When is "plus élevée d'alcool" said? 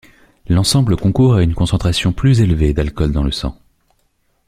2.11-3.11